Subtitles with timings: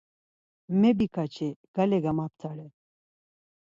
[0.81, 2.67] Mebikaçi, gale gamaptare.